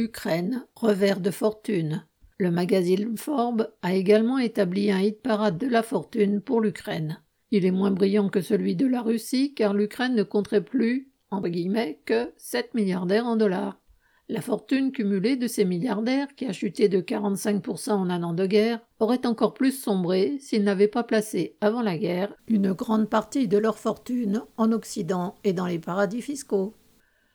Ukraine, 0.00 0.64
revers 0.76 1.20
de 1.20 1.30
fortune. 1.30 2.06
Le 2.38 2.50
magazine 2.50 3.18
Forbes 3.18 3.70
a 3.82 3.94
également 3.94 4.38
établi 4.38 4.90
un 4.90 5.00
hit 5.00 5.20
parade 5.20 5.58
de 5.58 5.66
la 5.66 5.82
fortune 5.82 6.40
pour 6.40 6.62
l'Ukraine. 6.62 7.20
Il 7.50 7.66
est 7.66 7.70
moins 7.70 7.90
brillant 7.90 8.30
que 8.30 8.40
celui 8.40 8.76
de 8.76 8.86
la 8.86 9.02
Russie 9.02 9.52
car 9.52 9.74
l'Ukraine 9.74 10.14
ne 10.14 10.22
compterait 10.22 10.64
plus, 10.64 11.12
entre 11.30 11.48
guillemets, 11.48 12.00
que 12.06 12.32
7 12.38 12.72
milliardaires 12.72 13.26
en 13.26 13.36
dollars. 13.36 13.78
La 14.30 14.40
fortune 14.40 14.90
cumulée 14.90 15.36
de 15.36 15.48
ces 15.48 15.66
milliardaires, 15.66 16.34
qui 16.34 16.46
a 16.46 16.52
chuté 16.52 16.88
de 16.88 17.00
45% 17.00 17.90
en 17.90 18.08
un 18.08 18.22
an 18.22 18.32
de 18.32 18.46
guerre, 18.46 18.80
aurait 19.00 19.26
encore 19.26 19.52
plus 19.52 19.72
sombré 19.72 20.38
s'ils 20.38 20.64
n'avaient 20.64 20.88
pas 20.88 21.02
placé, 21.02 21.56
avant 21.60 21.82
la 21.82 21.98
guerre, 21.98 22.32
une 22.46 22.72
grande 22.72 23.10
partie 23.10 23.48
de 23.48 23.58
leur 23.58 23.76
fortune 23.76 24.44
en 24.56 24.72
Occident 24.72 25.34
et 25.44 25.52
dans 25.52 25.66
les 25.66 25.80
paradis 25.80 26.22
fiscaux. 26.22 26.74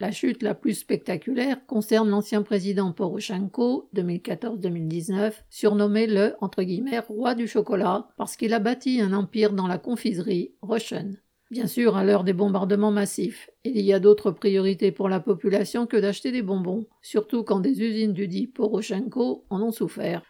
La 0.02 0.12
chute 0.12 0.44
la 0.44 0.56
plus 0.56 0.74
spectaculaire 0.74 1.66
concerne 1.68 2.10
l'ancien 2.10 2.44
président 2.44 2.92
Poroshenko, 2.92 3.90
2014-2019, 3.96 5.32
surnommé 5.50 6.06
le 6.06 6.36
entre 6.42 6.64
guillemets, 6.64 7.00
roi 7.00 7.34
du 7.34 7.48
chocolat, 7.48 8.10
parce 8.18 8.36
qu'il 8.36 8.54
a 8.54 8.60
bâti 8.60 9.00
un 9.00 9.14
empire 9.14 9.54
dans 9.54 9.68
la 9.68 9.78
confiserie 9.78 10.54
Russian. 10.62 11.12
Bien 11.50 11.68
sûr, 11.68 11.96
à 11.96 12.04
l'heure 12.04 12.26
des 12.26 12.34
bombardements 12.34 12.92
massifs, 12.92 13.50
il 13.64 13.80
y 13.80 13.94
a 13.94 14.02
d'autres 14.02 14.32
priorités 14.32 14.92
pour 14.92 15.08
la 15.08 15.22
population 15.22 15.86
que 15.86 15.96
d'acheter 15.96 16.34
des 16.34 16.42
bonbons, 16.42 16.88
surtout 17.02 17.44
quand 17.44 17.62
des 17.62 17.82
usines 17.82 18.14
du 18.14 18.28
dit 18.28 18.48
Poroshenko 18.48 19.46
en 19.50 19.62
ont 19.62 19.72
souffert. 19.72 20.24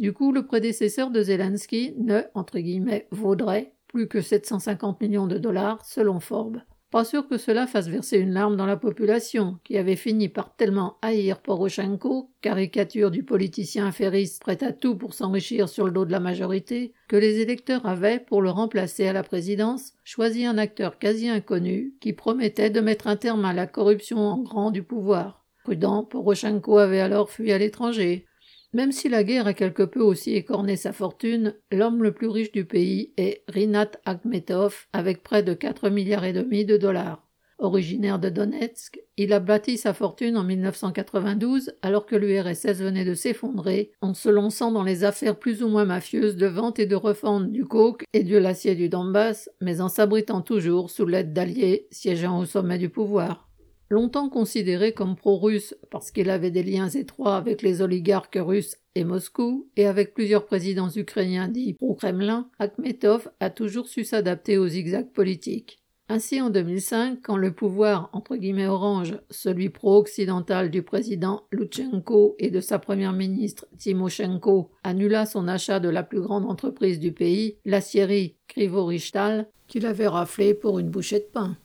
Du 0.00 0.12
coup, 0.12 0.32
le 0.32 0.46
prédécesseur 0.46 1.12
de 1.12 1.22
Zelensky 1.22 1.94
ne, 1.96 2.22
entre 2.34 2.58
guillemets, 2.58 3.06
vaudrait 3.12 3.74
plus 3.86 4.08
que 4.08 4.20
750 4.20 5.00
millions 5.00 5.28
de 5.28 5.38
dollars, 5.38 5.84
selon 5.84 6.18
Forbes. 6.18 6.62
Pas 6.92 7.04
sûr 7.04 7.26
que 7.26 7.38
cela 7.38 7.66
fasse 7.66 7.88
verser 7.88 8.18
une 8.18 8.34
larme 8.34 8.54
dans 8.54 8.66
la 8.66 8.76
population, 8.76 9.56
qui 9.64 9.78
avait 9.78 9.96
fini 9.96 10.28
par 10.28 10.54
tellement 10.54 10.98
haïr 11.00 11.40
Poroshenko, 11.40 12.30
caricature 12.42 13.10
du 13.10 13.22
politicien 13.22 13.86
affairiste 13.86 14.42
prêt 14.42 14.62
à 14.62 14.72
tout 14.72 14.94
pour 14.94 15.14
s'enrichir 15.14 15.70
sur 15.70 15.86
le 15.86 15.90
dos 15.90 16.04
de 16.04 16.12
la 16.12 16.20
majorité, 16.20 16.92
que 17.08 17.16
les 17.16 17.40
électeurs 17.40 17.86
avaient, 17.86 18.20
pour 18.20 18.42
le 18.42 18.50
remplacer 18.50 19.08
à 19.08 19.14
la 19.14 19.22
présidence, 19.22 19.94
choisi 20.04 20.44
un 20.44 20.58
acteur 20.58 20.98
quasi 20.98 21.30
inconnu, 21.30 21.94
qui 21.98 22.12
promettait 22.12 22.68
de 22.68 22.80
mettre 22.80 23.06
un 23.06 23.16
terme 23.16 23.46
à 23.46 23.54
la 23.54 23.66
corruption 23.66 24.18
en 24.18 24.42
grand 24.42 24.70
du 24.70 24.82
pouvoir. 24.82 25.46
Prudent, 25.64 26.04
Poroshenko 26.04 26.76
avait 26.76 27.00
alors 27.00 27.30
fui 27.30 27.52
à 27.52 27.58
l'étranger, 27.58 28.26
même 28.72 28.92
si 28.92 29.08
la 29.08 29.22
guerre 29.24 29.46
a 29.46 29.54
quelque 29.54 29.82
peu 29.82 30.00
aussi 30.00 30.34
écorné 30.34 30.76
sa 30.76 30.92
fortune, 30.92 31.54
l'homme 31.70 32.02
le 32.02 32.12
plus 32.12 32.28
riche 32.28 32.52
du 32.52 32.64
pays 32.64 33.12
est 33.16 33.42
Rinat 33.48 33.90
Akhmetov 34.04 34.86
avec 34.92 35.22
près 35.22 35.42
de 35.42 35.52
4 35.54 35.90
milliards 35.90 36.24
et 36.24 36.32
demi 36.32 36.64
de 36.64 36.76
dollars. 36.76 37.28
Originaire 37.58 38.18
de 38.18 38.28
Donetsk, 38.28 38.98
il 39.16 39.32
a 39.32 39.38
bâti 39.38 39.76
sa 39.76 39.94
fortune 39.94 40.36
en 40.36 40.42
1992 40.42 41.74
alors 41.82 42.06
que 42.06 42.16
l'URSS 42.16 42.80
venait 42.80 43.04
de 43.04 43.14
s'effondrer 43.14 43.92
en 44.00 44.14
se 44.14 44.28
lançant 44.28 44.72
dans 44.72 44.82
les 44.82 45.04
affaires 45.04 45.38
plus 45.38 45.62
ou 45.62 45.68
moins 45.68 45.84
mafieuses 45.84 46.36
de 46.36 46.46
vente 46.46 46.80
et 46.80 46.86
de 46.86 46.96
refente 46.96 47.52
du 47.52 47.64
coke 47.64 48.04
et 48.14 48.24
de 48.24 48.36
l'acier 48.36 48.74
du 48.74 48.88
Donbass, 48.88 49.48
mais 49.60 49.80
en 49.80 49.88
s'abritant 49.88 50.40
toujours 50.40 50.90
sous 50.90 51.06
l'aide 51.06 51.32
d'alliés 51.32 51.86
siégeant 51.92 52.40
au 52.40 52.46
sommet 52.46 52.78
du 52.78 52.88
pouvoir. 52.88 53.51
Longtemps 53.92 54.30
considéré 54.30 54.92
comme 54.92 55.16
pro-russe 55.16 55.76
parce 55.90 56.10
qu'il 56.10 56.30
avait 56.30 56.50
des 56.50 56.62
liens 56.62 56.88
étroits 56.88 57.36
avec 57.36 57.60
les 57.60 57.82
oligarques 57.82 58.38
russes 58.40 58.78
et 58.94 59.04
Moscou, 59.04 59.68
et 59.76 59.84
avec 59.84 60.14
plusieurs 60.14 60.46
présidents 60.46 60.88
ukrainiens 60.88 61.48
dits 61.48 61.74
pro-Kremlin, 61.74 62.48
Akhmetov 62.58 63.30
a 63.38 63.50
toujours 63.50 63.88
su 63.88 64.04
s'adapter 64.04 64.56
aux 64.56 64.66
zigzags 64.66 65.12
politiques. 65.12 65.82
Ainsi, 66.08 66.40
en 66.40 66.48
2005, 66.48 67.18
quand 67.22 67.36
le 67.36 67.52
pouvoir 67.52 68.08
entre 68.14 68.36
guillemets 68.36 68.66
orange, 68.66 69.18
celui 69.28 69.68
pro-occidental 69.68 70.70
du 70.70 70.82
président 70.82 71.42
Lutchenko 71.50 72.34
et 72.38 72.50
de 72.50 72.60
sa 72.60 72.78
première 72.78 73.12
ministre 73.12 73.66
Timoshenko, 73.76 74.70
annula 74.84 75.26
son 75.26 75.48
achat 75.48 75.80
de 75.80 75.90
la 75.90 76.02
plus 76.02 76.22
grande 76.22 76.46
entreprise 76.46 76.98
du 76.98 77.12
pays, 77.12 77.58
l'acierie 77.66 78.36
Krivoristal, 78.48 79.50
qu'il 79.68 79.84
avait 79.84 80.08
raflé 80.08 80.54
pour 80.54 80.78
une 80.78 80.88
bouchée 80.88 81.18
de 81.18 81.28
pain 81.30 81.58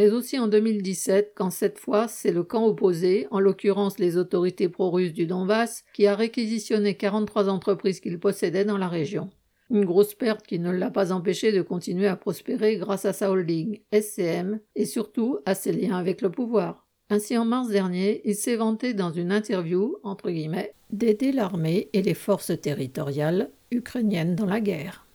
mais 0.00 0.12
aussi 0.12 0.38
en 0.38 0.48
2017, 0.48 1.32
quand 1.36 1.50
cette 1.50 1.78
fois 1.78 2.08
c'est 2.08 2.32
le 2.32 2.42
camp 2.42 2.64
opposé, 2.64 3.26
en 3.30 3.38
l'occurrence 3.38 3.98
les 3.98 4.16
autorités 4.16 4.70
pro-russes 4.70 5.12
du 5.12 5.26
Donbass, 5.26 5.84
qui 5.92 6.06
a 6.06 6.14
réquisitionné 6.14 6.96
43 6.96 7.50
entreprises 7.50 8.00
qu'il 8.00 8.18
possédait 8.18 8.64
dans 8.64 8.78
la 8.78 8.88
région. 8.88 9.28
Une 9.68 9.84
grosse 9.84 10.14
perte 10.14 10.46
qui 10.46 10.58
ne 10.58 10.70
l'a 10.70 10.90
pas 10.90 11.12
empêché 11.12 11.52
de 11.52 11.60
continuer 11.60 12.06
à 12.06 12.16
prospérer 12.16 12.78
grâce 12.78 13.04
à 13.04 13.12
sa 13.12 13.30
holding, 13.30 13.80
SCM, 13.92 14.60
et 14.74 14.86
surtout 14.86 15.40
à 15.44 15.54
ses 15.54 15.72
liens 15.72 15.98
avec 15.98 16.22
le 16.22 16.30
pouvoir. 16.30 16.86
Ainsi, 17.10 17.36
en 17.36 17.44
mars 17.44 17.68
dernier, 17.68 18.22
il 18.24 18.36
s'est 18.36 18.56
vanté 18.56 18.94
dans 18.94 19.12
une 19.12 19.32
interview, 19.32 19.98
entre 20.02 20.30
guillemets, 20.30 20.72
d'aider 20.88 21.30
l'armée 21.30 21.90
et 21.92 22.00
les 22.00 22.14
forces 22.14 22.58
territoriales 22.58 23.50
ukrainiennes 23.70 24.34
dans 24.34 24.46
la 24.46 24.62
guerre. 24.62 25.06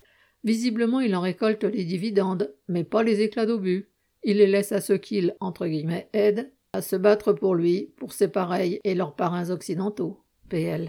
Visiblement, 0.43 0.99
il 0.99 1.15
en 1.15 1.21
récolte 1.21 1.63
les 1.63 1.85
dividendes, 1.85 2.53
mais 2.67 2.83
pas 2.83 3.01
les 3.01 3.21
éclats 3.21 3.47
d'obus. 3.47 3.89
Il 4.27 4.37
les 4.37 4.47
laisse 4.47 4.71
à 4.71 4.81
ceux 4.81 4.97
qu'il, 4.97 5.35
entre 5.39 5.67
guillemets, 5.67 6.09
aident 6.11 6.51
à 6.73 6.81
se 6.81 6.95
battre 6.95 7.31
pour 7.31 7.53
lui, 7.53 7.93
pour 7.95 8.11
ses 8.11 8.27
pareils 8.27 8.79
et 8.83 8.95
leurs 8.95 9.15
parrains 9.15 9.51
occidentaux. 9.51 10.19
PL. 10.49 10.83